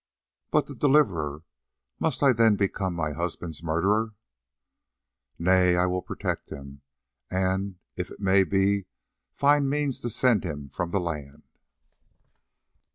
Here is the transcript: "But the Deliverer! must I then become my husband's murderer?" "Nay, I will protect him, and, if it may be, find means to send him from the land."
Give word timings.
"But 0.49 0.65
the 0.65 0.73
Deliverer! 0.73 1.43
must 1.99 2.23
I 2.23 2.33
then 2.33 2.55
become 2.55 2.95
my 2.95 3.11
husband's 3.11 3.61
murderer?" 3.61 4.15
"Nay, 5.37 5.75
I 5.75 5.85
will 5.85 6.01
protect 6.01 6.51
him, 6.51 6.81
and, 7.29 7.75
if 7.95 8.09
it 8.09 8.19
may 8.19 8.43
be, 8.43 8.87
find 9.35 9.69
means 9.69 10.01
to 10.01 10.09
send 10.09 10.43
him 10.43 10.69
from 10.69 10.89
the 10.89 10.99
land." 10.99 11.43